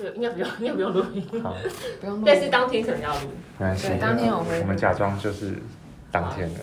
[0.00, 1.42] 对，应该不用， 应该不用录音。
[1.42, 1.54] 好，
[2.00, 2.22] 不用录。
[2.26, 3.28] 但是当天可能要录。
[3.58, 3.88] 没关系。
[3.88, 5.54] 对当天我会我们假装就是
[6.10, 6.60] 当天的，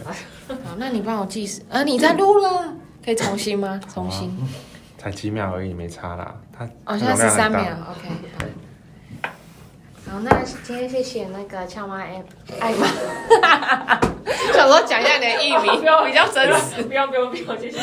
[0.65, 1.61] 好，那你帮我计时。
[1.69, 2.73] 呃，你在录了，
[3.03, 3.79] 可以重新吗？
[3.93, 4.35] 重新。
[4.97, 6.35] 才几秒而已，没差啦。
[6.51, 7.61] 它哦，现在十三秒。
[7.61, 8.09] ，OK。
[10.09, 12.23] 好，那今天谢谢那个俏妈爱
[12.59, 12.87] 爱妈，
[14.55, 16.81] 想说讲一下你的艺名，比较真实。
[16.83, 17.79] 不用不用不用，谢谢。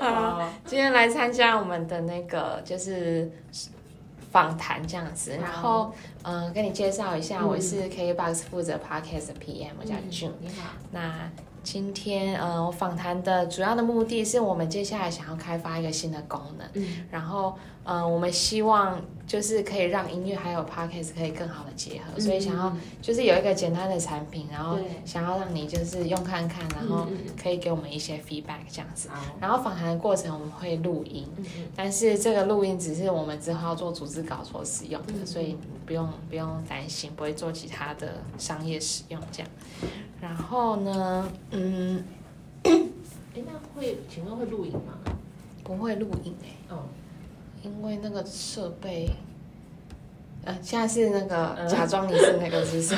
[0.00, 3.30] 好，今天来参加我们的那个就是
[4.36, 5.90] 访谈这样子，然后
[6.22, 10.32] 嗯、呃跟你介绍一下，我是 KBox 负责 Podcast 的 PM，我叫 June。
[10.40, 10.72] 你好。
[10.90, 11.30] 那
[11.66, 17.04] 今天呃，我访谈的主要的目的是我们接下来想要开发一个新的功能，嗯。
[17.10, 27.04] 然后呃，我们希望就是可以让音乐还有 podcast 可以更好的结合，所以想要就是有一个简单的产品，然后想要让你就是用看看，然后
[27.42, 29.08] 可以给我们一些 feedback 这样子。
[29.08, 29.20] 好。
[29.40, 31.26] 然后访谈的过程我们会录音，
[31.74, 35.26] 但是这个录音只是我们之后要做组织稿所使用的，嗯。
[35.26, 39.50] 所以不用不用担心，不会做其他的商业使用这样。
[40.26, 42.04] 然后呢，嗯，
[42.64, 42.72] 哎，
[43.34, 44.98] 那会，请问会录影吗？
[45.62, 46.82] 不会录音诶、哦。
[47.62, 49.08] 因为那个设备，
[50.44, 52.94] 呃，现在是那个嗯假装你是那个，是不是？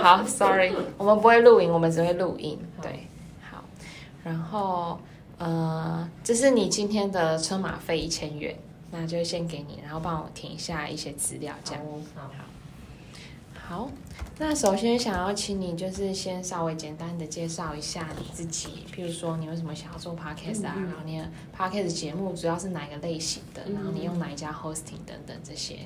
[0.00, 2.56] 好，sorry，我们不会录影，我们只会录音。
[2.80, 3.08] 对，
[3.50, 3.64] 好，
[4.22, 5.00] 然后
[5.38, 8.56] 呃，这是你今天的车马费一千元，
[8.92, 11.82] 那就先给你，然后帮我填一下一些资料，这样。
[12.14, 12.30] 好。
[13.68, 13.90] 好，
[14.42, 25.80] 那首先想要请你就是先稍微简单的介绍一下你自己，譬如说你为什么想要做 podcast 啊，嗯嗯然后你的 podcast 节目主要是哪个类型的，嗯然后你用哪一家 hosting 等等这些。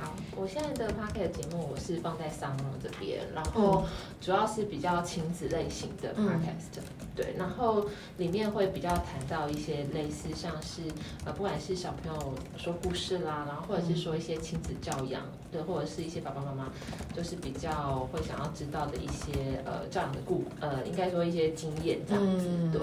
[0.00, 3.84] 好，我现在的 p o c k e t 节目我是放在商梦这边，然后
[4.20, 6.26] 主要是比较亲子类型的嗯。
[6.26, 6.80] Podcast，、
[7.14, 7.84] 对，然后
[8.16, 10.80] 里面会比较谈到一些类似像是
[11.24, 16.68] 呃，不管是小朋友说故事啦，然后或者是说一些亲子教养，对，或者是一些爸爸妈妈
[17.14, 22.72] 就是比较会想要知道的一些呃教养的故呃，应该说一些经验这样子，嗯。
[22.72, 22.80] 对，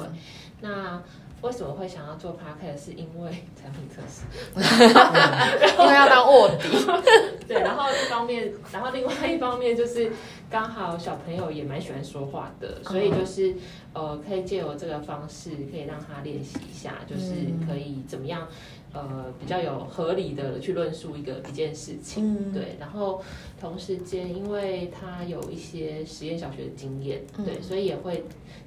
[0.62, 1.02] 那。
[1.42, 2.86] 为什么会想要做 podcast？
[2.86, 4.26] 是因为产品测试，
[5.80, 6.68] 因为要当卧底。
[7.48, 10.12] 对，然后一方面，然后另外一方面就是
[10.50, 13.54] 刚好小朋友也蛮喜欢说话的，所以就是
[13.94, 17.34] 呃，可以借由这个方式，可以让他练习一下，就是
[17.68, 18.48] 可以怎么样
[18.94, 22.34] 呃比较有合理的去论述一个一件事情。
[22.34, 23.22] 嗯，对，然后
[23.60, 28.24] 同时间，因为他有一些实验小学的经验，嗯对，所以也会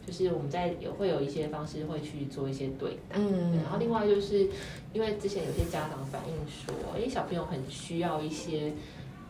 [0.07, 3.17] 就是我们在也会有一些方式会去做一些对答。
[3.19, 4.47] 然后另外就是
[4.93, 8.73] 因为之前有些家长反映说，哎，小朋友很需要一些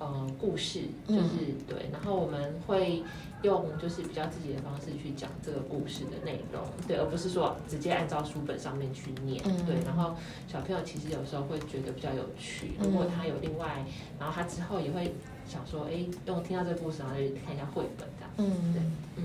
[0.01, 3.03] 呃故事，就是、对，然后我们会
[3.43, 9.65] 用就是比较自己的方式去讲这个故事的内容，对，而不是说直接按照书本上面去念，嗯。
[9.65, 10.17] 对，然后
[10.49, 12.91] 小朋友其实有时候会觉得比较有趣，嗯。
[12.91, 13.85] 如果他有另外，
[14.19, 15.15] 然后他之后也会
[15.47, 18.73] 想说，哎，用听到这个故事，然后就看一下绘本这样，嗯。
[18.73, 18.83] 对
[19.17, 19.25] 嗯。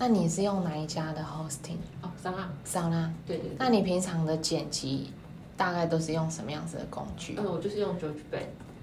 [0.00, 1.78] 那你是用哪一家的 hosting？
[2.02, 3.12] 哦，桑拉，桑拉。
[3.26, 5.10] 对对对，那你平常的剪辑
[5.56, 7.34] 大概都是用什么样子的工具？
[7.36, 8.20] 嗯，我就是用 George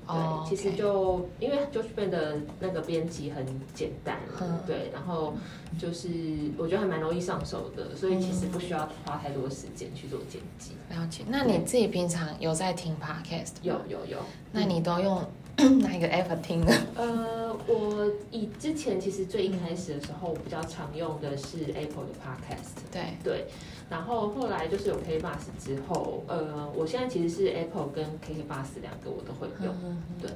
[0.08, 5.34] 对，哦其实就因为 j o s h Ben 的那个编辑很简单，嗯对，然后
[5.80, 6.10] 就是
[6.58, 10.72] 我觉得还蛮容易上手的，所以其实嗯不需要花太多时间去做剪辑。
[10.90, 11.24] 了解。
[11.28, 14.20] 那你自己平常有在听 podcast 有有有，
[14.52, 15.24] 那你都用
[15.82, 16.74] 哪一个 app 听的？
[16.96, 22.92] 呃，我以之前其实最一开始的时候，我比较常用的是 Apple 的 Podcast。
[22.92, 23.46] 对，对，
[23.90, 29.74] 然后后来就是有 K Bus 之后，呃，我现在其实是 Apple 跟 KK Bus 两个我都会用。
[29.84, 30.30] 嗯对。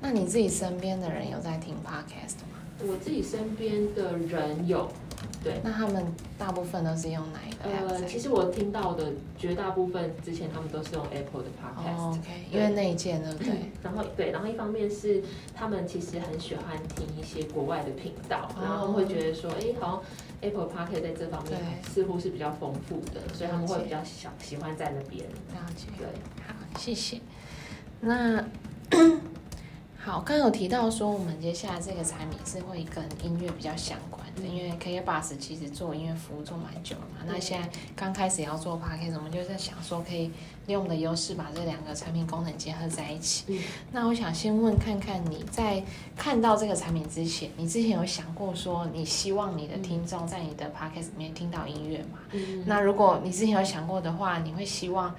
[0.00, 2.58] 那你自己身边的人有在听 podcast 吗？
[2.86, 4.86] 我自己身边的人有，
[5.46, 6.04] 对，那他们
[6.36, 12.18] 大部分都是用哪一个 app 呃，其实我听到的绝大部分之前他们都是用 Apple 的 Podcast，、
[12.50, 13.70] 因为内建对不对？
[13.82, 15.22] 然后对，然后一方面是
[15.54, 20.02] 他们其实很喜欢听一些国外的频道，哦然后会觉得说，哎，好像
[20.40, 25.24] Apple Podcast 在这方面似乎是比较丰富的，所以他们会比较想喜欢在那边。
[25.24, 25.86] 了解。
[25.96, 26.06] 对，
[26.46, 27.20] 好，谢谢。
[28.00, 28.44] 那
[29.98, 37.24] 好，刚刚有提到说，我们接下来这个产品是会跟音乐比较相关的，因为 KK Bus 其实做音乐服务做蛮久了嘛。
[37.26, 40.26] 那现在刚开始要做 Podcast，我们就在想说，可以
[40.66, 43.44] 利用我们的优势把这两个产品功能结合在一起。
[43.48, 43.58] 嗯
[43.92, 45.82] 那我想先问看看你在
[46.16, 52.18] 看到这个产品之前，你之前有想过说，你希望你的听众在你的 Podcast 里面听到音乐吗？
[52.32, 55.14] 嗯那如果你之前有想过的话，你会希望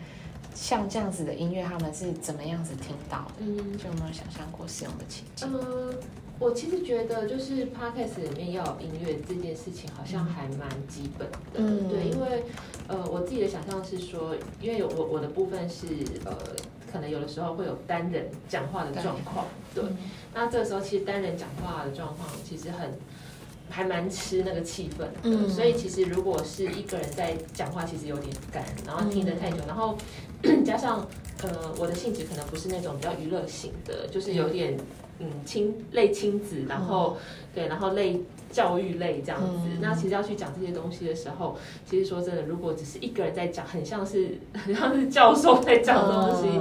[0.54, 3.34] 像这样子的音乐，他们是怎么样子听到的？
[3.40, 5.48] 嗯就有没有想象过使用的情景？
[5.52, 5.94] 呃，
[6.39, 11.38] 我其实觉得就是 podcast 里面要有音乐这件事情，好像还蛮基本的。
[11.56, 12.44] 嗯对，因为
[12.88, 15.86] 呃，我自己的想象是说，因为我我的部分是
[16.25, 16.36] 呃。
[16.89, 19.45] 可可能有的时候会有单人讲话的状况，
[19.75, 19.84] 对。
[19.84, 19.98] 嗯
[20.34, 22.92] 那这个时候其实单人讲话的状况其实很
[23.69, 25.50] 还蛮吃那个气氛的，嗯。
[25.50, 29.98] 所以其实如果是一个人在讲话，其实有点干，然后听得太久，然后
[30.66, 31.08] 加上
[31.44, 34.78] 呃我的性质可能不是那种比较娱乐型的，就是有点
[35.19, 35.28] 嗯。
[35.46, 37.18] 亲类亲子，然后、
[37.54, 38.22] 对，然后类
[38.52, 39.68] 教育类这样子。
[39.72, 39.80] 嗯。
[39.81, 41.58] 那其实要去讲这些东西的时候，
[41.90, 46.60] 其实说真的，如果只是一个人在讲，很像是 很像是教授在讲东西。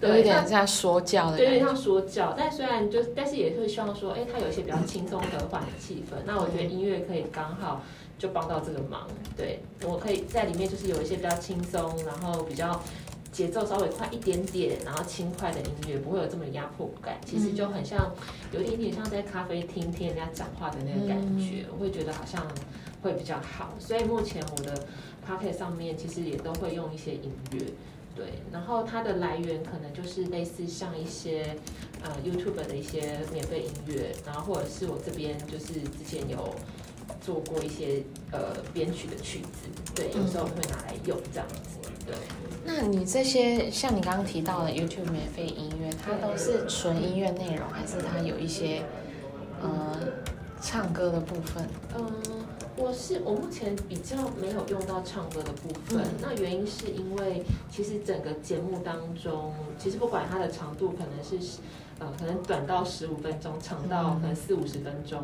[0.00, 1.52] 有一点像说教的对，有。
[1.52, 6.16] 点像说教，但虽然就，但是也会希望说，哎、它有一些比较轻松和缓的气氛。
[6.26, 7.82] 那我觉得音乐可以刚好
[8.18, 9.08] 就帮到这个忙。
[9.36, 12.78] 对我可以在里面就是有一些比较轻松，然后比较
[13.32, 17.18] 节奏稍微快一点点，然后轻快的音乐，不会有这么压迫感。
[17.24, 18.14] 其实就很像，
[18.52, 22.46] 有一点点像在咖啡厅听人家讲话的那个感觉，我会觉得好像
[23.02, 23.72] 会比较好。
[23.78, 24.74] 所以目前我的
[25.26, 27.60] p o c k e t 上面其实也都会用一些音乐。
[28.16, 31.54] 对，然后它的来源可能就是类似像一些
[32.02, 36.54] 呃 YouTube 的一些免费音乐，然后或者是我这边就是之前有
[37.20, 38.02] 做过一些
[38.32, 42.14] 呃编曲的曲子，对，有时候会拿来用这样子，对。
[42.64, 48.82] 那你这些像你刚刚提到的 YouTube 免费音乐，它都是纯音乐内容，还是它有一些
[49.62, 49.96] 呃
[50.60, 51.64] 唱歌的部分？
[51.96, 52.45] 嗯，
[52.78, 56.14] 我是我目前比较没有用到唱歌的部分，嗯。
[56.20, 61.38] 那原因是因为其实整个节目当中，其实不管它的长度可能是
[61.98, 65.22] 呃可能短到十五分钟，长到可能四五十分钟，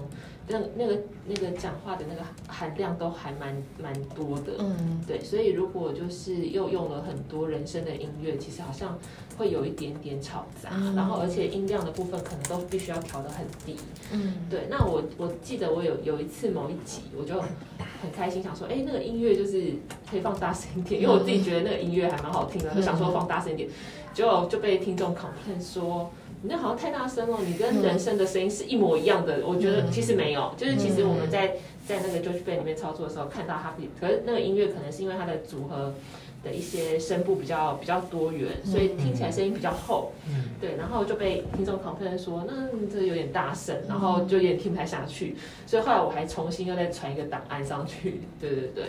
[0.49, 4.55] 那那个那个讲话的那个含量都还蛮蛮多的。
[4.59, 8.99] 嗯对，所以如果就是又用了很多人声的音乐，其实好像
[9.37, 13.77] 会有一点点吵杂，嗯然后而且音量的部分可能都必须要调得很低。
[14.11, 19.75] 嗯对，那我我记得我有有一次某一集，我就很开心，想说，哎、那个音乐就是
[20.11, 23.69] 可以放大声一点，因为我自己觉得那个音乐还蛮好听的，就想说放大声一点，
[24.15, 26.11] 结果就被听众 complain 说。
[26.43, 29.47] 你那好像太大声了，你跟人声的声音是一模一样的。
[29.47, 31.57] 我觉得其实没有，就是其实我们在
[31.87, 35.95] 在那个 George 里面操作的时候，看到它比，可是那个音乐可能是因为它的组合
[36.43, 40.13] 的一些声部比较比较多元，所以听起来声音比较厚。
[40.29, 48.21] 嗯，对，然后就被听众 complain 说，那这有点大声，然后就有点听不太下去，所以后来我还重新又再传一个档案上去。
[48.41, 48.85] 对对对，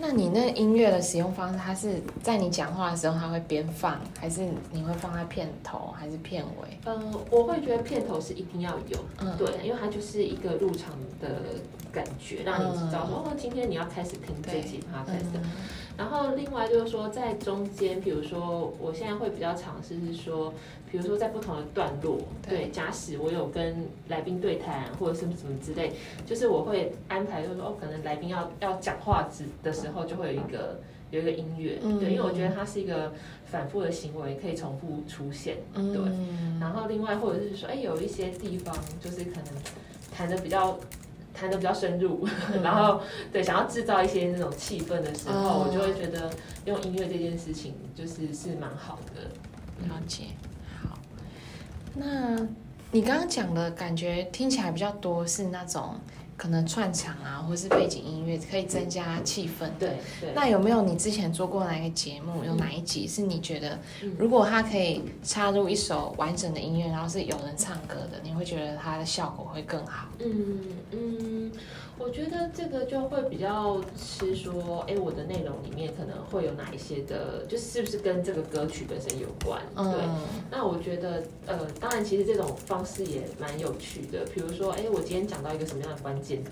[0.00, 6.78] 那你那音乐的使用方式，它是在你讲话的时候它会边放，还是你会放在片头，还是片尾？
[6.84, 6.96] 呃，
[7.30, 9.36] 我会觉得片头是一定要有，嗯。
[9.36, 11.28] 对，因为它就是一个入场的
[11.92, 15.40] 感觉，让你知道说，哦，今天你要开始听这集 podcast 的。
[15.40, 15.50] 嗯
[15.98, 20.54] 然后另外就是说，在中间，比如说我现在会比较尝试是说，
[20.88, 22.18] 比如说在不同的段落，
[22.48, 25.92] 对对，假使我有跟来宾对谈或者是什么什么之类，
[26.24, 30.78] 就是我会安排，就是说哦，可能来宾要要讲话之的时候，就会有一个
[31.10, 33.12] 有一个音乐，嗯对，因为我觉得它是一个
[33.46, 36.60] 反复的行为，可以重复出现，嗯对。
[36.60, 39.46] 然后另外或者是说，哎，有一些地方就是可能
[40.16, 40.78] 弹的比较。
[41.38, 42.26] 谈的比较深入，
[42.62, 43.00] 然后
[43.32, 46.30] 对想要制造一些那种气氛的时候，哦我就会觉得
[46.64, 49.22] 用音乐这件事情就是是蛮好的。
[49.86, 50.24] 了解。
[50.82, 50.98] 好，
[51.94, 52.36] 那
[52.90, 55.94] 你刚刚讲的感觉听起来比较多是那种
[56.38, 59.68] 可能串场啊，或是背景音乐可以增加气氛。
[59.78, 62.44] 对对，那有没有你之前做过哪一个节目？
[62.44, 70.06] 有哪一集是你觉得，嗯如果它可以插入一首完整的音乐，然后是有人唱歌的，你会觉得它的效果会更好？
[70.20, 70.60] 嗯
[70.92, 71.52] 嗯，
[71.98, 79.60] 我觉得这个就会比较是说，哎，我的内容里面可能会有哪一些的，就是不是跟这个歌曲本身有关？
[79.74, 80.04] 对。
[80.04, 80.20] 嗯，
[80.52, 84.24] 那我觉得，呃，当然，其实这种方式也蛮有趣的。
[84.32, 86.50] 比如说，哎，我今天讲到一个什么样的关键字，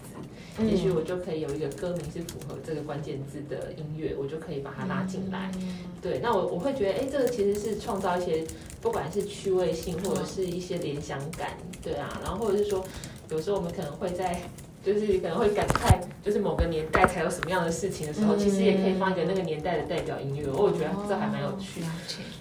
[0.58, 5.50] 嗯也许我就可以有一个歌名是符合这个关键字的音乐，我就可以把它拉进来。
[5.58, 8.44] 嗯对，那我我会觉得，哎，这个其实是创造一些，
[8.80, 12.84] 不管是趣味性或者是一些联想感，对啊，然后或者是说，
[13.30, 14.40] 有时候我们可能会在。
[14.86, 21.86] 就是可能会感慨，就是某个年代才有什么样的事情的时候，嗯其实也可以放一个那个年代的代表音乐，我觉得这还蛮有趣的。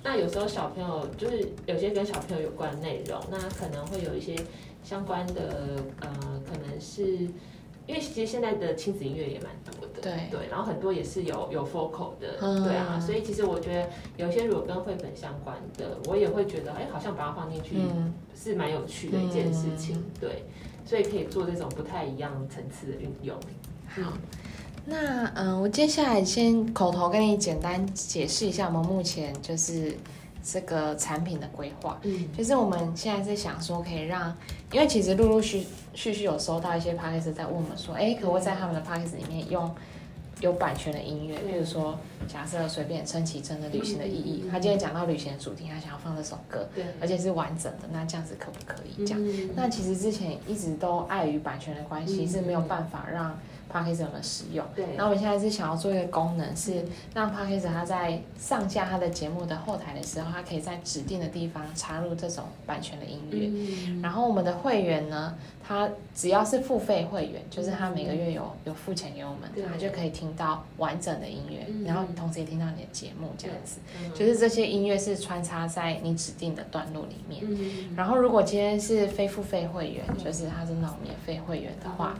[0.03, 4.35] 那有时候小朋友就是有些跟小朋友有关的内容，那可能会有一些
[4.85, 6.09] 相关的呃，
[6.47, 7.27] 可能是
[7.87, 10.29] 因为其实现在的亲子音乐也蛮多的，对。
[10.31, 12.63] 对，然后很多也是有有 focal 的，嗯。
[12.63, 20.45] 对啊，所以其实我觉得有些如果跟绘本相关的，我也会觉得哎，好像把它放进去嗯，是蛮有趣的一件事情，对，
[20.85, 23.35] 所以可以做这种不太一样层次的运用。
[23.87, 24.13] 好。
[24.87, 29.91] 那嗯，我接下来先口头跟你简单解释一下我们目前就是
[30.45, 31.99] 这个产品的规划。
[32.03, 32.29] 嗯。
[32.37, 34.31] 就是我们现在是想说，可以让，
[34.71, 39.19] 因为其实陆陆续续续有收到一些 p a c k a g e 在问我们说，哎，可不可以在他们的 p a c k a g e
[39.21, 39.73] 里面用
[40.41, 41.97] 有版权的音乐，对比如说
[42.27, 49.05] 假设随便陈绮贞的《旅行的意义他今天讲到旅行的主题，他想要放这首歌，对，而且是完整的，那这样子可不可以？
[49.05, 49.19] 这样？
[49.25, 49.49] 嗯。
[49.55, 52.27] 那其实之前一直都碍于版权的关系，嗯。
[52.27, 54.65] 是没有办法让 p a c k a g e 们使用。
[54.75, 63.47] 对，那我们现在是想要做一个功能，是嗯让 p a c k a g e 他在上架它的节目的后台的时候，它可以在指定的地方插入这种版权的音乐。
[63.51, 64.01] 嗯。
[64.01, 73.79] 然后我们的会员呢，他只要是付费会员，就是他每个月有有付钱给我们对，他就可以听到完整的音乐嗯，然后同时也听到你的节目这样子。
[74.01, 74.11] 嗯。
[74.13, 77.43] 就是这些音乐是穿插在你指定的段落里面。
[77.45, 77.95] 嗯。
[77.95, 82.15] 然后如果今天是非付费会员，就是他是那种免费会员的话，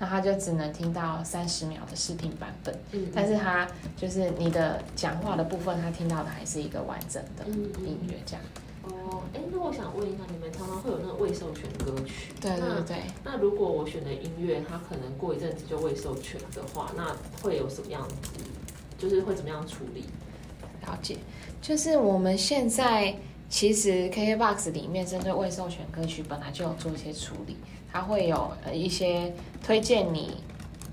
[0.00, 8.42] 那他就只能听到三十秒的视频版本，嗯但是他就是你的讲话的部分，他听到的还是一个完整的音乐这样。
[8.82, 12.32] 哦，哎，那我想问一下，你们常常会有那个未授权歌曲？
[12.40, 12.96] 对对那对。
[13.22, 18.16] 那如果我选的音乐，它可能过一阵子就未授权的话，那会有什么样子？
[18.96, 20.06] 就是会怎么样处理？
[20.86, 21.18] 了解，
[21.60, 23.14] 就是我们现在
[23.50, 27.56] 其实 KKBOX 里面针对未授权歌曲本来就有做一些处理，
[27.92, 29.32] 它会有呃一些
[29.62, 30.36] 推荐你，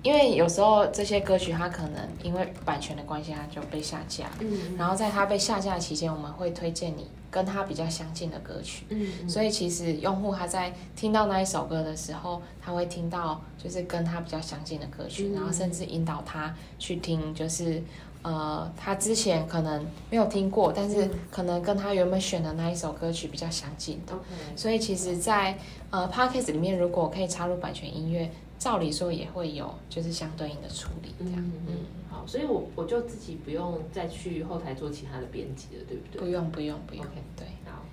[0.04, 8.86] 因为有时候这些歌曲它可能因为版权的关系它就被下架，嗯然后在它被下架期间，我们会推荐你跟它比较相近的歌曲。
[8.90, 9.30] 嗯。
[9.30, 15.34] 所以其实用户他在听到那一首歌的时候，他会听到就是跟他比较相近的歌曲，嗯。
[15.34, 17.82] 然后甚至引导他去听，就是
[18.24, 24.14] 呃他之前可能没有听过，但是嗯可能跟他原本选的那一首歌曲比较相近的。
[24.56, 25.58] 所以其实在，
[25.90, 31.36] 呃 Podcast 里面，如果可以插入版权音乐，照理说也会有就是相对应的处理，这样。
[31.38, 31.76] 嗯嗯，
[32.10, 36.22] 好，所以我我就自己不用再去后台做其他的编辑了，对不对？
[36.22, 37.06] 不用不用不用
[37.36, 37.46] 对。
[37.66, 37.84] 好，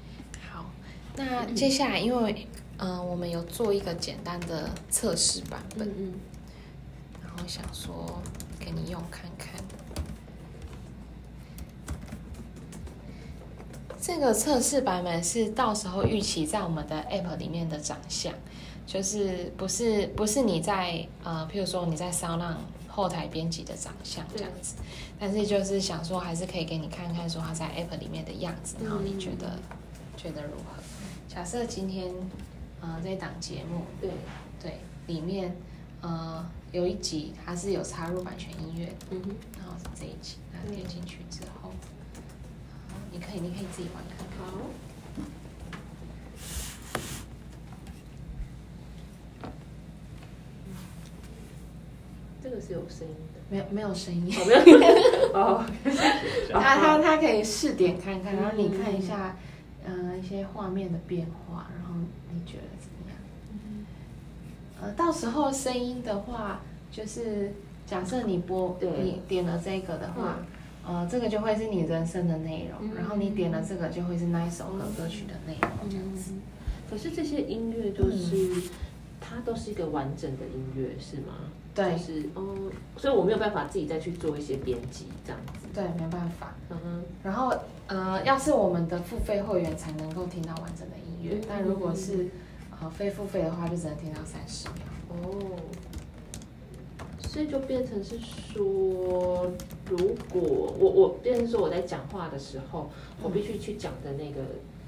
[0.50, 0.66] 好，
[1.16, 2.46] 那接下来因为
[2.78, 6.14] 嗯、呃我们有做一个简单的测试版本，嗯
[7.22, 8.20] 然后想说
[8.58, 9.63] 给你用看看。
[14.06, 18.34] 这个测试版本是到时候预期在我们的 App 里面的长相，
[18.86, 24.74] 就是不是不是你在呃，譬如说你在骚浪后台编辑的长相这样子，
[25.18, 29.58] 但是就是想说还是可以给你看看说它在 App 里面的样子，然后你觉得、
[30.18, 30.82] 觉得如何？
[31.26, 32.12] 假设今天
[32.82, 34.10] 呃这档节目对，
[34.60, 35.56] 对里面
[36.02, 41.72] 呃有一集它是有插入版权音乐的，嗯哼，然后是这一集，那点进去之后，好
[43.14, 44.44] 你可以你可以自己玩看看。
[44.44, 44.58] 好。
[52.42, 54.78] 这个是有声音的，没有没有声音，哦，没有，
[55.32, 55.64] 哦，
[56.52, 59.36] 它它它可以试点看看，然后你看一下，
[59.86, 61.94] 呃，一些画面的变化，然后
[62.32, 63.18] 你觉得怎么样？
[64.82, 66.60] 呃，到时候声音的话，
[66.92, 67.52] 就是
[67.86, 70.36] 假设你播你点了这个的话，
[70.86, 76.32] 呃，这个就会是你人生的内容，嗯然后你点了这个就会是那一首歌歌曲的内容这样子。
[76.90, 78.70] 可是这些音乐都是，
[79.20, 81.34] 它都是一个完整的音乐，是吗？
[81.74, 85.66] 对就是哦，所以我没有办法自己再去做一些编辑这样子。
[85.74, 86.54] 对，没办法。
[86.70, 87.52] 嗯哼，然后
[87.88, 92.28] 呃，要是我们的付费会员才能够听到完整的音乐嗯，但如果是
[92.80, 94.84] 呃非付费的话，就只能听到三十秒。
[95.08, 95.56] 哦，
[97.34, 99.50] 所以就变成是说，
[99.90, 100.40] 如果
[100.78, 102.88] 我我变成说我在讲话的时候，
[103.20, 104.40] 我必须去讲的那个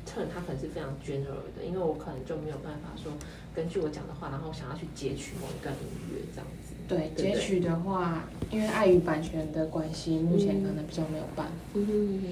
[0.07, 3.11] turn，它可能是非常 general 的，因为我可能就没有办法说
[3.53, 5.81] 根据我讲的话，然后想要去截取某一段音
[6.15, 6.73] 乐这样子。
[6.87, 11.53] 对，对截取的话，因为碍于版权的关系，目前可能比较没有办法。
[11.75, 12.23] 嗯嗯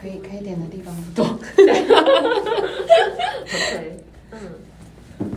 [0.00, 1.24] 可以可以点的地方不多。
[3.42, 3.96] OK，
[4.30, 4.38] 嗯，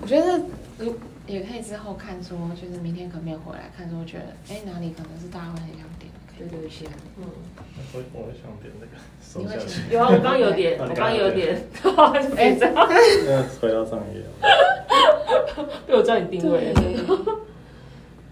[0.01, 0.39] 我觉得
[0.77, 0.95] 如
[1.27, 7.25] 也可以之后看说，就是明天可不可以回来看说，觉得哎哪里可能是大家会很想点，可以对对对，嗯。
[7.93, 11.55] 我我会想点那个收下去，有啊，我刚刚有点， 我刚刚有点，
[12.37, 14.23] 哎，这 样那回到上一页。
[15.85, 16.73] 被我知道你定位了。
[16.73, 16.93] 对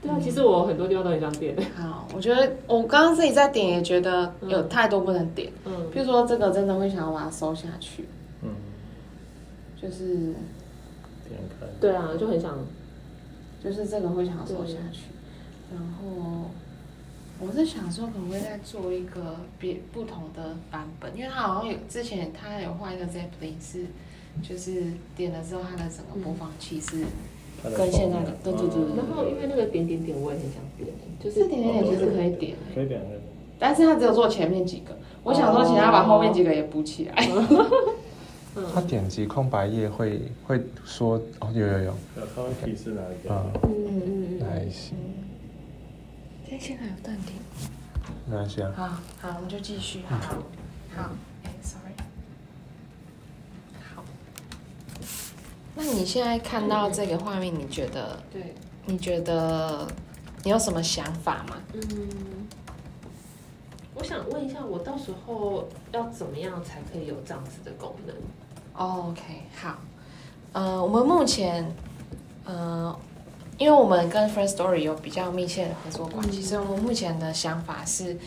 [0.01, 1.55] 对啊，其实我很多地方都很想点。
[1.75, 8.05] 好，我觉得我刚刚自己在点也觉得有太多不能点，嗯比如说这个真的会想要把它收下去，
[8.43, 8.49] 嗯，
[9.81, 10.05] 就是
[11.27, 11.65] 点开。
[11.81, 12.57] 对啊，就很想。
[13.63, 15.03] 就是这个会想做下去，
[15.71, 16.51] 然后
[17.39, 23.85] 我是想说可不可以再做一个别不同的版本，因为它好像有之前它有画一个 Zeppelin 是，
[24.41, 27.05] 就是点了之后它的整个播放器是
[27.63, 28.97] 跟现在的对对对对。
[28.97, 30.89] 然后因为那个点点点，我也很想点，
[31.19, 33.21] 就是这点点点其实可以点欸可以点那个。
[33.57, 37.15] 但是他只有做前面几个，我想说请他把后面几个也补起来。
[38.73, 41.95] 他嗯点击空白页会会说哦，有有有，有，
[42.35, 43.33] 他会提示哪一个。
[43.63, 44.95] 嗯嗯嗯嗯哪还行，
[46.51, 47.35] 哎，现在有暂停。
[48.29, 48.71] 没关系啊。
[48.75, 48.87] 好
[49.21, 50.01] 好，我们就继续。
[50.07, 50.17] 好，
[50.95, 51.09] 好，
[51.43, 51.93] 哎，sorry。
[53.95, 54.03] 好，
[55.75, 58.19] 那你现在看到这个画面，你觉得？
[58.31, 58.53] 对，
[58.85, 59.87] 你觉得
[60.43, 61.57] 你有什么想法吗？
[61.73, 61.81] 嗯，
[63.95, 68.15] 我想问一下，我到时候要怎么样才可以有这样子的功能？
[68.75, 69.21] 哦 OK，
[69.55, 69.77] 好，
[70.51, 71.65] 呃，我们目前，
[72.43, 72.95] 呃，
[73.57, 76.41] 因为我们跟 First Story 有比较密切的合作关系，嗯。
[76.41, 78.17] 所以我们目前的想法是，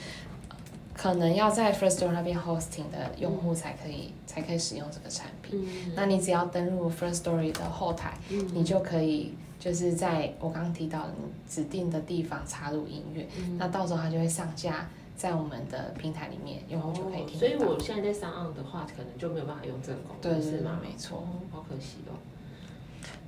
[0.95, 5.67] 可能要在 First Story 那边 hosting 的用户才可以、才可以使用这个产品。
[5.67, 5.93] 嗯。
[5.97, 8.49] 那你只要登录 First Story 的后台，嗯。
[8.55, 13.59] 你就可以就是在我刚刚提到的你指定的地方插入音乐，嗯。
[13.59, 17.55] 那到时候它就会上架在我们的平台里面，用户就可以听哦所以。
[17.57, 20.79] 我现在在上岸的话，可能就没有办法用这个功能，对是吗？
[20.83, 22.13] 没错哦，好可惜哦。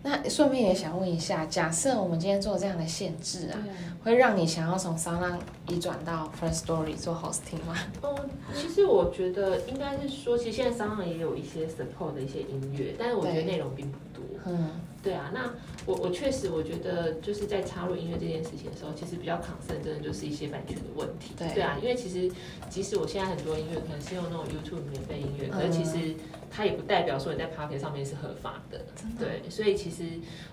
[0.02, 3.58] 那顺便也想问一下，假设我们今天做这样的限制啊，
[4.04, 5.38] 会让你想要从商浪
[5.68, 7.76] 移转到 First Story 做 hosting 吗？
[8.02, 8.16] 哦，
[8.54, 14.24] 其实我觉得应该是说，其实现在商浪也有一些 support 的一些音乐，但是我觉得内容并不多。
[14.46, 14.70] 嗯，
[15.02, 15.52] 对啊，那
[15.84, 21.34] 我我确实我觉得就是在插入音乐这件事情的时候，其实比较 concern 真的就是一些版权的问题。
[21.36, 22.30] 对啊，因为其实
[22.70, 26.14] 即使我现在很多音乐可能是用那种 YouTube 免费音乐，可是嗯其实
[26.50, 28.80] 它也不代表说你在 Pocket 上面是合法的。
[29.18, 30.04] 对，所以其实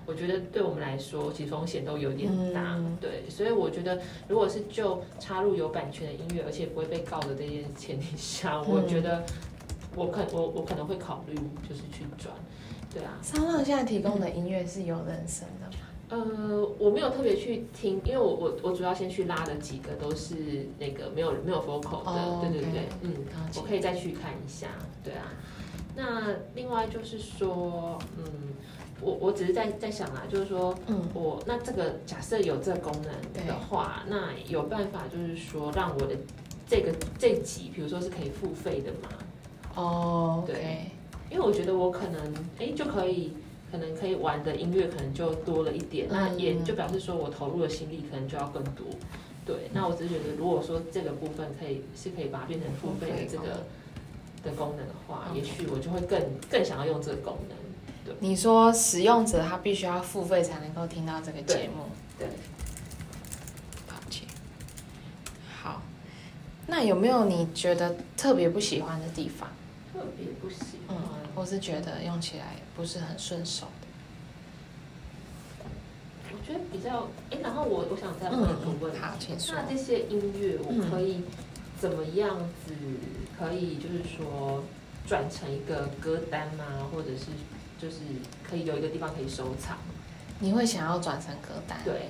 [0.06, 2.76] 我觉得对我们来说，其实风险都有点大。
[2.76, 9.24] 嗯对，所以我觉得如果是就插入有版权的音乐，而且不会被告的这些前提下，我嗯觉得
[9.96, 11.36] 我可我我可能会考虑
[11.68, 12.34] 就是去转。
[12.94, 15.84] 对啊，商浪现在提供的音乐是有人声的吗？
[16.08, 23.12] 呃，我没有特别去听，因为我我我主要先去拉的几个都是那个没有没有 vocal 的，哦对对对，嗯，
[23.58, 24.68] 我可以再去看一下，
[25.04, 25.34] 对啊。
[25.98, 28.24] 那另外就是说，嗯，
[29.06, 36.18] 我我只是在在想啊，就是说嗯，我那这个假设有这个功能的话，那有办法就是说让我的
[36.68, 39.10] 这个这集，比如说是可以付费的嘛？
[39.76, 40.92] 哦对
[41.30, 43.34] 因为我觉得我可能哎就可以，
[43.72, 48.86] 可能可以玩的音乐可能就多了一点，那嗯也就表示说我投入的心力可能就要更多。
[49.46, 53.64] 对，那我只是觉得，如果说这个部分可以是可以把它变成付费的这个
[54.44, 57.56] 的功能的话，也许我就会更更想要用这个功能。
[58.20, 61.86] 你说使用者他必须要付费才能够听到这个节目，
[62.18, 62.28] 对，
[63.88, 64.28] 抱歉。
[65.62, 65.82] 好，
[66.68, 69.50] 那有没有你觉得特别不喜欢的地方？
[69.94, 71.04] 特别不喜嗯欢。，
[71.36, 73.88] 我是觉得用起来不是很顺手的？
[76.32, 79.70] 我觉得比较哎，然后我我想再问一个问题，好，请说那。
[79.70, 81.22] 这些音乐嗯我可以
[81.80, 82.74] 怎么样子
[83.38, 84.64] 可以就是说
[85.08, 86.66] 转成一个歌单吗？
[86.92, 87.26] 或者是
[87.82, 87.98] 就是
[88.48, 89.78] 可以有一个地方可以收藏？
[90.40, 91.78] 你会想要转成歌单？
[91.84, 92.10] 对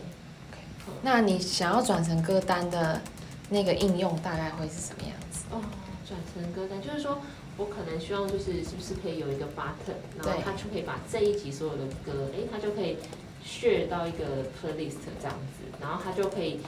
[1.02, 3.02] 那你想要转成歌单的
[3.50, 5.46] 那个应用大概会是什么样子？
[5.52, 5.62] 哦，
[6.08, 7.20] 转成歌单就是说。
[7.58, 12.98] 我可能希望就是是不是可以有一个 button，然后对它就可以把这一集所有的歌，哎，它就可以
[13.48, 16.60] share 到一个 playlist 这样子，然后它就可以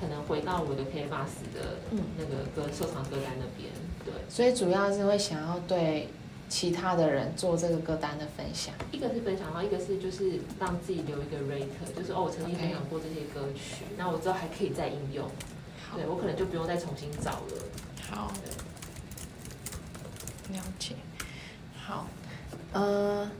[0.00, 3.72] 可能回到我的 K bus 的嗯那个歌收藏歌单那边，
[4.04, 4.14] 对。
[4.28, 6.10] 所以主要是会想要对
[6.48, 8.74] 其他的人做这个歌单的分享。
[8.92, 15.28] 一个是分享，然后一个是就是让自己留一个 rate，就是哦，我曾经分享过这些歌曲，那我之后还可以再应用，
[15.94, 17.42] 对我可能就不用再重新找了。
[18.10, 18.32] 好，
[20.52, 20.94] 了解。
[21.76, 22.06] 好，
[22.72, 23.30] 呃，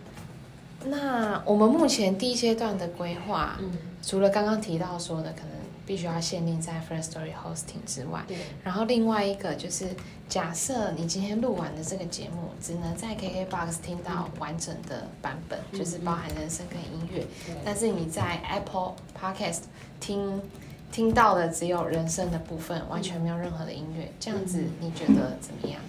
[0.85, 5.56] 那我们目前第一阶段的规划，嗯，除了刚刚提到说的可能
[5.87, 8.25] 必须要限定在 First Story Hosting 之外，
[8.65, 9.87] 然后另外一个就是，
[10.29, 15.79] 假设你今天录完的这个节目，只能在 KKBOX 听到完整的版本，嗯。
[15.79, 17.55] 就是包含人声跟音乐，对。
[17.65, 19.61] 但是你在 Apple Podcast
[20.01, 20.43] 听
[20.91, 25.81] 听到的只有人声的部分，完全没有任何的音乐，这样子嗯你觉得怎么样？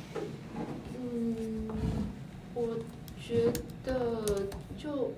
[0.99, 1.67] 嗯，
[2.53, 2.77] 我
[3.19, 3.51] 觉
[3.83, 5.11] 得就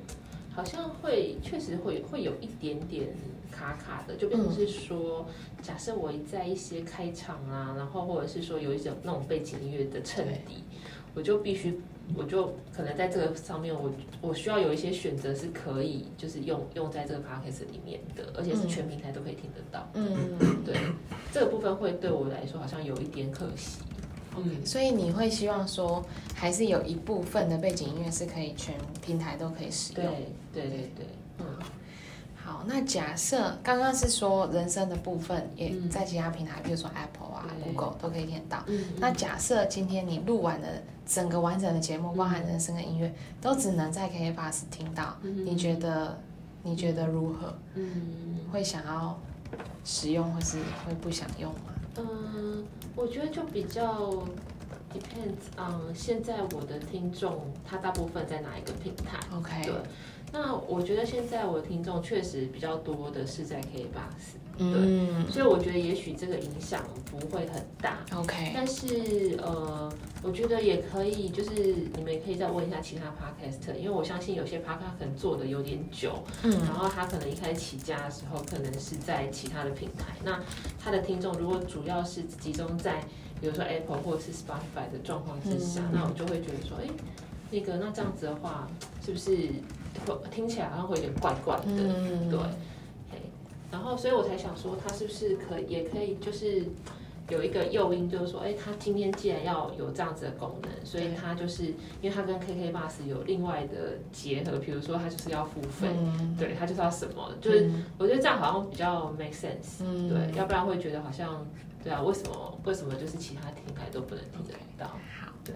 [0.54, 3.08] 好像会确实会会有一点点
[3.52, 5.26] 卡卡的，就变成是说，
[5.62, 10.64] 假设我在一些开场啊，然后或者是说有一种那种背景音乐的衬底，
[11.14, 11.80] 我就必须。
[12.18, 19.88] 我就可能在这个上面我，我需要有一些选择是可以，就是用用在这个 podcast 里面的，而且是全平台都可以听得到。
[19.94, 20.10] 嗯，
[20.66, 20.76] 对，
[21.32, 23.82] 这个部分会对我来说好像有一点可惜。
[24.36, 28.74] 嗯，所以你会希望说，还是有一部分的背景音乐是可以全
[29.06, 30.24] 平台都可以使用对用。
[30.52, 31.06] 对对对，
[31.38, 31.46] 嗯。
[32.50, 38.64] 好，那假设刚刚是说人生的部分也嗯在其他平台，比如说 Apple 啊、Google 都可以听得到。
[38.66, 40.68] 嗯，那假设今天你录完的
[41.06, 46.20] 整个完整的节目，嗯包含人生跟音乐，都只能在 KK Bus 听到，嗯你觉得
[46.64, 47.56] 你觉得如何？
[47.76, 49.16] 嗯会想要
[49.86, 50.58] 使用，或是
[50.88, 51.60] 会不想用吗？
[51.98, 54.12] 嗯，我觉得就比较
[54.92, 59.20] depends on 现在我的听众他大部分在哪一个平台。
[59.36, 59.74] OK，对，
[60.32, 65.26] 那我觉得现在我的听众确实比较多的是在 K box，嗯。
[65.32, 67.98] 所以我觉得也许这个影响不会很大。
[68.16, 71.52] ，OK，但是呃，我觉得也可以，就是
[71.96, 76.52] 你们也可以再问一下其他 podcast，因为我相信有些 podcast 可能做的有点久，嗯。
[76.60, 80.40] 然后他可能一开始起家的时候，可能是在其他的平台，那
[80.80, 83.02] 他的听众如果主要是集中在
[83.42, 85.92] 比如说 Apple 或者是 Spotify 的状况之下，嗯。
[85.94, 86.86] 那我就会觉得说，哎，
[87.50, 88.68] 那个那这样子的话，
[89.04, 89.79] 是不是会
[90.32, 91.64] 听起来好像会有点怪怪的？
[91.68, 92.40] 嗯，对，
[93.12, 93.18] 嘿，
[93.72, 96.66] 然后所以我才想说，他是不是可以也可以就是
[97.30, 101.16] 有一个诱因，就是说，哎，他今天既然要有这样子的功能，所以对。
[101.16, 107.86] 他就是因为他跟 KK Bus 有另外的结合，比如说他就是要付费，嗯，对他就是要什么，就是嗯。
[108.00, 110.10] 我觉得这样好像比较 make sense，、嗯。
[110.10, 111.46] 对，要不然会觉得好像，
[111.84, 114.88] 对啊，为什么为什么就是其他平台都不能听得到？
[114.88, 115.54] 好，对，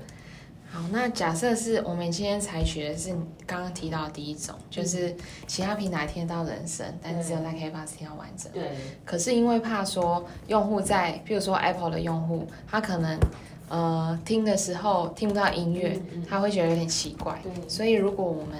[0.74, 3.12] 好，那假设是我们今天采取的是
[3.46, 8.52] 刚刚提到的第一种，就是其他平台听得到人声，但是只有在 K Bus 听到完整。
[8.52, 8.72] 对，
[9.06, 13.20] 可是因为怕说用户在，比如说 Apple 的用户，他可能
[13.70, 17.40] 呃听的时候听不到音乐，嗯嗯他会觉得有点奇怪。
[17.44, 18.58] 对所以如果我们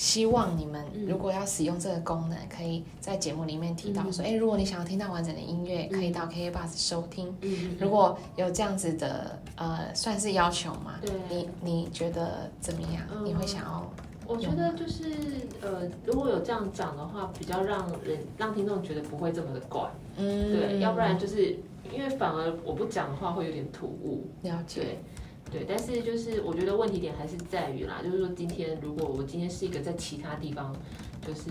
[0.00, 7.36] 希望你们嗯如果要使用这个功能，可以在节目里面提到嗯说，哎、如果你想要听到完整的音乐，嗯可以到 KK Bus 收听。
[7.42, 10.94] 嗯，如果有这样子的呃，算是要求嘛？
[11.02, 13.02] 对你你觉得怎么样？
[13.14, 13.90] 嗯你会想要？
[14.26, 15.12] 我觉得就是
[15.60, 19.82] 呃，如果有这样讲的话，比较让人让听众觉得不会这么的怪，
[20.16, 21.54] 嗯，对，要不然就是
[21.92, 24.80] 因为反而我不讲的话会有点突兀，了解。
[24.80, 24.98] 对。
[25.50, 30.72] 对，但是就是我觉得问题点还是在于啦，就是说今天如果我今天是一个在其他地方，
[31.26, 31.50] 就是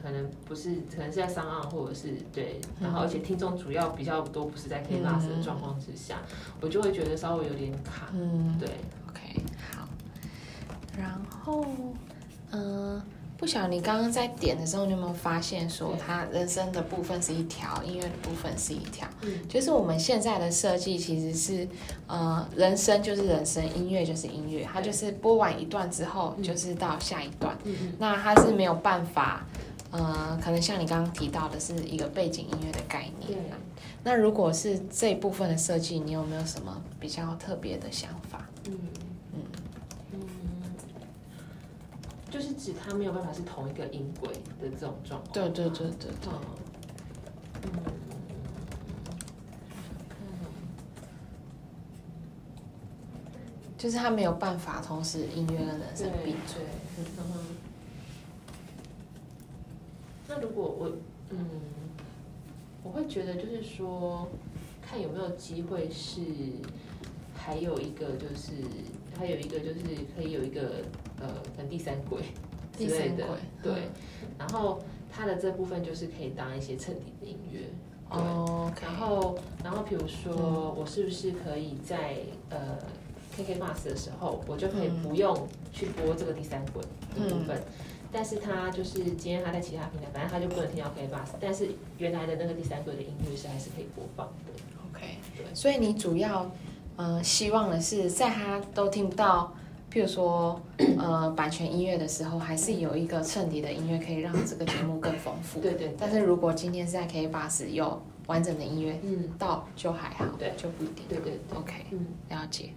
[0.00, 6.22] 可能不是，可能是在上岸或者是对，然后而且听众主要比较多不是在 K bus 的状况之下，
[6.60, 8.56] 我就会觉得稍微有点卡，嗯。
[8.58, 8.68] 对
[9.08, 9.42] ，，OK，
[9.72, 9.88] 好。
[10.96, 11.66] 然后，
[12.52, 13.02] 嗯、
[13.44, 19.06] 不晓得你刚刚在点的时候，你有没有发现说对它人生的部分是一条，音乐的部分是一条？
[19.20, 21.68] 嗯就是我们现在的设计其实是，
[22.06, 27.54] 呃，人生就是人生，音乐就是音乐，它就是播完一段之后，嗯就是到下一段。
[27.64, 29.44] 嗯嗯那它是没有办法，
[29.90, 33.44] 呃，可能像你刚刚提到的是一个背景音乐的概对念。
[34.02, 38.48] 那如果是这一部分的设计，你有没有什么比较特别的想法？
[38.68, 38.78] 嗯，
[42.34, 44.28] 就是指它没有办法是同一个音轨
[44.60, 45.32] 的这种状况。
[45.32, 46.32] 对对对对对。
[47.62, 47.70] 嗯，
[50.20, 50.26] 嗯，
[53.78, 56.66] 就是他没有办法同时音乐跟人对声并对，存。
[57.18, 57.22] 嗯。
[60.26, 60.90] 那如果我
[61.30, 61.38] 嗯，
[62.82, 64.28] 我会觉得就是说，
[64.82, 66.20] 看有没有机会是
[67.32, 68.54] 还有一个就是
[69.16, 69.74] 还有一个就是
[70.16, 70.82] 可以有一个
[71.26, 72.20] 呃，可能第三轨
[72.76, 73.72] 之第三类的轨，对。
[73.72, 74.28] 嗯。
[74.38, 74.80] 然后
[75.12, 77.60] 它的这部分就是可以当一些衬底的音乐，
[78.10, 78.18] 对。
[78.20, 78.72] 哦。
[78.82, 82.16] 然后，然后比如说，我是不是可以在
[82.50, 82.78] 呃
[83.36, 85.02] KK Bus 的时候，我就可以嗯。
[85.02, 86.82] 不用去播这个第三轨
[87.16, 87.60] 的部分，
[88.12, 94.52] 但是它就是今天它在其他平台，反正它就不能听到 KK Bus，但是原来的那个第三轨的音乐是还是可以播放的。
[94.90, 95.46] OK，对。
[95.54, 96.50] 所以你主要
[96.96, 99.52] 呃希望的是，在他都听不到，
[99.94, 100.60] 譬如说
[100.98, 105.60] 呃版权音乐的时候，还是有一个衬底的音乐可以让这个节目更丰富。
[105.60, 111.04] 对对，但是如果今天是在 K 八十有完整的音乐嗯，到，就还好，对就不一定。
[111.08, 112.70] 对对对，OK，嗯了解。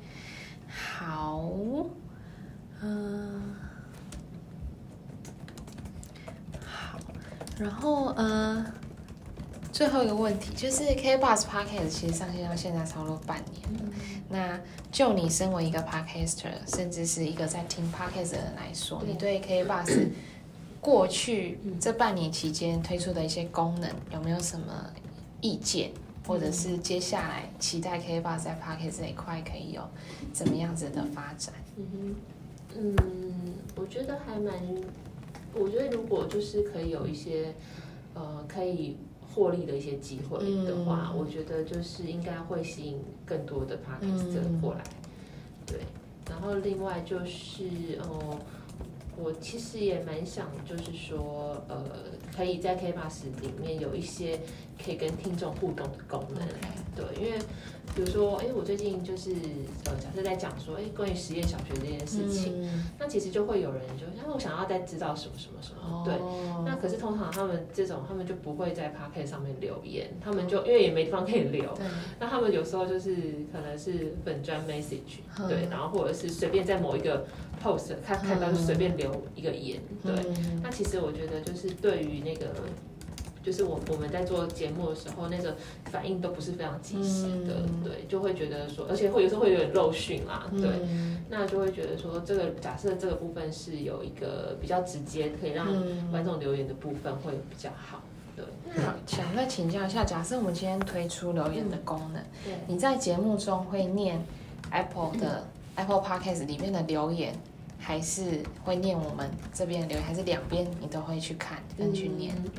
[0.69, 1.41] 好，
[2.83, 3.55] 嗯、
[6.63, 6.99] 好，
[7.57, 8.63] 然后呃，
[9.77, 13.93] 最后一个问题就是 K Bus Podcast 其实上线到现在差不多半年了。
[14.27, 14.59] 那
[14.91, 20.07] 就你身为一个 Podcaster，甚至是一个在听 Podcast 的人来说，对你对 K Bus
[20.81, 24.89] 过去嗯这半年期间推出的一些功能有没有什么
[25.41, 25.91] 意见？
[26.25, 29.81] 或者是接下来期待 K Bus 在 Podcast 这一块可以有
[30.33, 31.53] 怎么样子的发展？
[31.77, 32.15] 嗯哼，
[32.79, 34.55] 嗯，我觉得还蛮，
[35.53, 37.53] 我觉得如果就是可以有一些
[38.15, 38.97] 呃可以
[39.37, 44.83] 获利的一些机会的话，嗯我觉得就是应该会吸引更多的 p a r k e s 嗯过来，
[45.67, 45.81] 对。
[46.27, 47.63] 然后另外就是
[48.01, 48.39] 哦，
[49.15, 51.83] 我其实也蛮想就是说呃，
[52.35, 54.39] 可以在 K Bus 里面有一些
[54.83, 56.41] 可以跟听众互动的功能。
[56.95, 57.37] 对，因为
[57.97, 59.31] 比如说，哎，我最近就是
[59.85, 66.13] 呃，假设在讲说，哎，关于实验小学这件事情，嗯那其实就会有人就，那我想要再知道什么什么什么，对。
[66.13, 71.85] 哦那可是通常他们这种，他们就不会在 p o c k e t 上面留言，他们就因为也没地方可以留，对，
[72.19, 73.15] 那他们有时候就是
[73.51, 77.25] 可能是本专 message，嗯对，然后或者是随便在某一个
[77.63, 80.13] post 看看到就随便留一个言，对。
[80.13, 82.53] 嗯那其实我觉得就是对于那个。
[83.47, 85.55] 就是我我们在做节目的时候，那个
[85.85, 91.23] 反应都不是非常及时的，嗯对，就会觉得说，而且会有时候会有点漏讯啦，对，嗯。
[91.29, 98.01] 那就会觉得说，这个假设这个部分是有一个比较直接可以让嗯观众留言的部分会比较好，
[98.35, 98.43] 对，
[98.75, 104.21] 那想再请教一下，假设我们今天推出留言的功能，对，你在节目中会念
[104.71, 107.33] Apple 的 Apple Podcast 里面的留言，
[107.79, 112.51] 还是会念我们这边的留言，还是两边你都会去看跟去念、嗯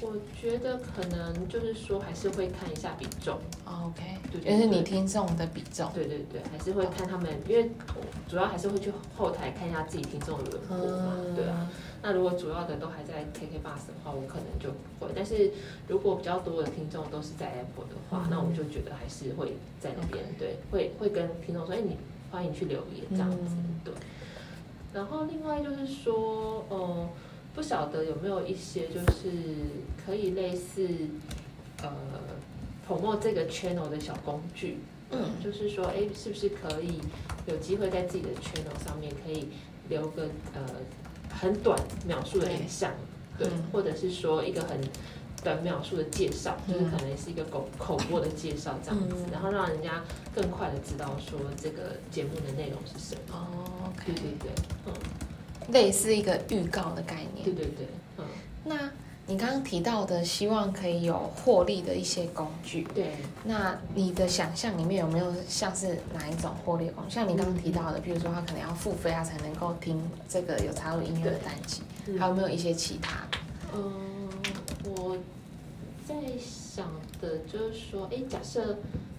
[0.00, 5.90] 我觉得可能就是说还是会看一下比重，哦 OK，对对就是你听众的比重。
[5.92, 7.68] 对对对，还是会看他们，因为
[8.28, 11.68] 主要还是会去后台看一下自己听众的轮廓嘛，嗯对啊。
[12.00, 15.12] 那如果主要的都还在 KK Bus 的话，我可能就不会。
[15.16, 15.50] 但是
[15.88, 21.96] 如果比较多的听众都是在 Apple 的话，嗯那我就觉得还是会在那边，对，会会跟听众说，哎，你
[22.30, 23.92] 欢迎去留言这样子，嗯对。
[24.94, 27.08] 然后另外就是说，呃，
[27.58, 29.32] 不晓得有没有一些就是
[30.06, 30.88] 可以类似
[31.82, 31.90] 呃
[32.88, 34.78] promote 这个 channel 的小工具，
[35.10, 35.18] 嗯。
[35.42, 37.00] 就是说，哎，是不是可以
[37.46, 39.48] 有机会在自己的 channel 上面可以
[39.88, 40.60] 留个呃
[41.28, 42.92] 很短描述的影像，
[43.36, 43.64] 对，嗯。
[43.72, 44.80] 或者是说一个很
[45.42, 46.90] 短描述的介绍，就是嗯。
[46.92, 49.32] 可能是一个口口播的介绍这样子，嗯。
[49.32, 53.34] 然后让人家更快的知道说这个节目的内容是什么。
[53.34, 53.92] 哦。
[54.06, 54.50] 对对对，
[54.86, 54.92] 嗯，
[55.68, 57.54] 类似一个预告的概念对。
[57.54, 57.86] 对对，
[58.18, 58.24] 嗯，
[58.64, 58.90] 那
[59.26, 63.10] 你刚刚提到的，希望可以有获利的一些工具，对，
[63.44, 67.14] 那你的想象里面有没有像是哪一种获利工具？
[67.14, 73.18] 像你刚刚提到的，比如说他可能要付费，啊才能够听这个有插入音乐的单集，嗯还有没有一些其他？
[73.74, 74.28] 嗯，
[74.96, 75.14] 我
[76.06, 78.78] 在想的就是说，哎，假设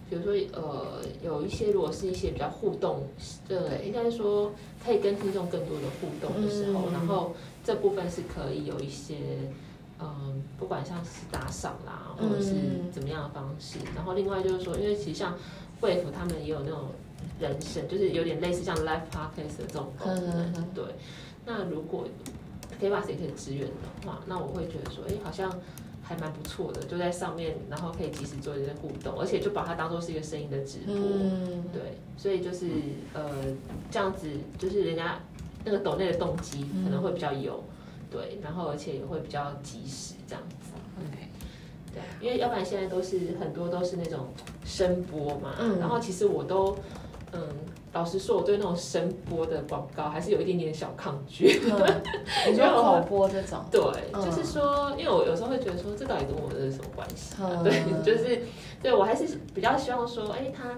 [0.10, 3.04] 比如说呃，有一些如果是一些比较互动，
[3.48, 4.52] 呃，对应该说
[4.84, 9.15] 可以跟听众更多的互动的时候，嗯然后这部分是可以有一些。
[10.02, 15.38] 嗯，不管像是打赏啦，或者是嗯怎么样的方式，然后另外就是说，因为其实像
[15.82, 16.86] Wave 他们也有那种
[17.38, 20.86] 人生，就是有点类似像 Live Podcast 的这种功能，嗯嗯嗯对。
[21.45, 22.08] 那如果
[22.80, 25.52] k b u s 也可以支援的话，那我会觉得说，哎、好像
[26.10, 32.65] 还蛮不错的，就在上面，然后可以及时做一些互动，而且就把它当做是一个声音的直播，嗯，对，所以就是
[33.13, 33.30] 呃
[33.91, 35.19] 这样子，就是人家
[35.63, 37.63] 那个抖内的动机可能会比较有，
[38.10, 40.72] 对，然后而且也会比较及时这样子。
[40.98, 41.28] OK，
[41.93, 44.30] 对，因为要不然现在都是很多都是那种
[44.65, 46.76] 声波嘛，嗯然后其实我都，
[47.33, 47.41] 嗯，
[47.93, 51.61] 老实说，我对那种声波的广告还是有一点点小抗拒。
[51.65, 52.01] 嗯，
[52.49, 53.81] 你说口播这种， 对，
[54.13, 54.23] 嗯。
[54.23, 58.41] 就是说，因为我有时候会觉得说，这到底跟我的是什么关系、对，就是
[58.81, 60.77] 对我还是比较希望说，哎，他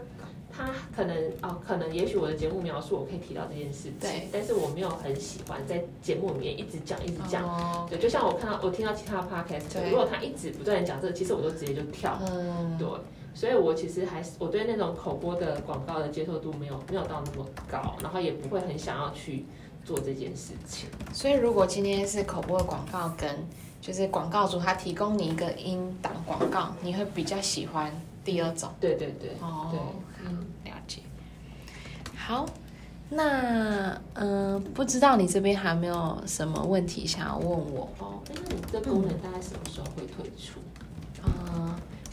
[0.54, 7.44] 他可能哦，可能也许我的节目描述我可以提到这件事情对，但是我没有很喜欢在节目里面一直讲一直讲。
[7.48, 12.20] 哦，对，就像我看到我听到其他的 podcast，如果他一直不断的讲这个，其实我都直接就跳。
[12.30, 12.88] 嗯，对，
[13.34, 19.46] 所以我其实还是我对那种口播的广告的接受度没有没有到那么高，然后也不会很想要去
[19.84, 20.90] 做这件事情。
[21.14, 23.30] 所以如果今天是口播的广告跟
[23.82, 27.92] 就是广告主他提供你一个音档广告，你会比较喜欢
[28.24, 28.70] 第二种。
[28.80, 29.80] 对对对，哦对，
[30.26, 30.46] 嗯。
[30.66, 31.02] 了解。
[32.16, 32.46] 好，
[33.10, 37.90] 那嗯、呃不知道你这边还有没有什么问题想要问我？
[37.98, 40.60] 哦，哎，那你这功能大概什么时候会推出？
[41.26, 41.71] 嗯、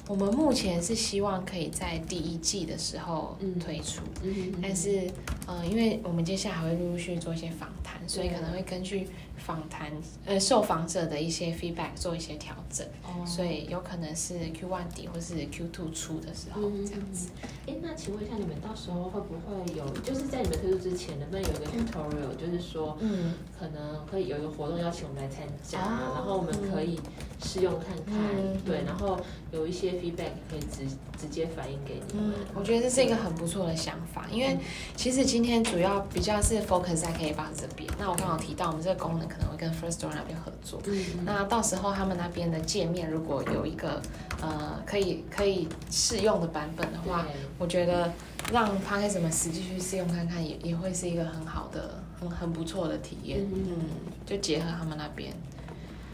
[0.08, 3.58] 我们目前是希望可以在第一季的时候嗯。
[3.58, 5.06] 推出，嗯但是
[5.46, 9.06] 呃，因为我们接下来还会陆陆续续做一些访谈，所以可能会根据
[9.38, 9.90] 访谈
[10.26, 17.28] 呃受访者的一些 feedback 做一些调整，哦所以有可能是 Q one 底或是 Q two 出的时候嗯这样子。
[17.66, 26.98] 哎，那请问一下，你们到时候会不会有，就是在你们推出之前，能不能有一个 tutorial，就是说嗯，可能可以有一个活动邀请我们来参加，哦然后我们可以
[27.42, 29.18] 试用看看，嗯对，然后
[29.52, 30.86] 有一些 feedback 可以直
[31.20, 32.34] 直接反映给你们。
[32.38, 34.58] 嗯，我觉得这是一个很不错的想法，因为
[34.96, 37.88] 其实今天主要比较是 focus 在 K 八这边。
[37.98, 40.80] 那我刚好提到，我们这个功能可能会跟 First Store 那边合作。
[40.86, 44.00] 嗯，那到时候他们那边的界面如果有一个
[44.40, 47.26] 呃可以可以试用的版本的话，
[47.58, 48.12] 我觉得
[48.52, 53.40] 让 p a r k 们实际去试用看看也，也会是一个很好的、很很不错的体验。
[53.40, 53.84] 嗯嗯，
[54.24, 55.32] 就结合他们那边。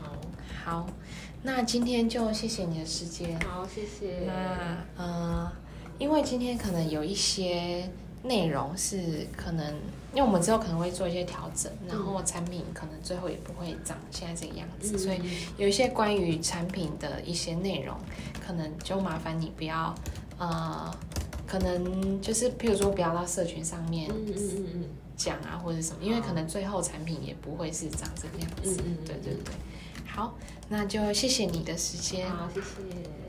[0.02, 0.16] 好，
[0.64, 0.86] 好，
[1.42, 3.38] 那今天就谢谢你的时间。
[3.40, 4.26] 好，谢谢。
[4.26, 5.52] 那呃，
[5.98, 7.88] 因为今天可能有一些
[8.22, 9.74] 内容是可能，
[10.14, 15.20] 因为我们之后可能会做一些调整，然后产品可能最后也不会长现在这个样子，所以
[15.56, 17.96] 有一些关于产品的一些内容，
[18.46, 19.92] 可能就麻烦你不要
[20.38, 20.88] 呃，
[21.46, 24.08] 可能就是譬如说不要到社群上面
[25.16, 28.80] 讲啊或者什么，因为可能最后产品也不会是长这个样子。
[28.86, 29.54] 嗯对对对，
[30.06, 30.36] 好，
[30.68, 32.30] 那就谢谢你的时间。
[32.30, 33.23] 好，谢谢。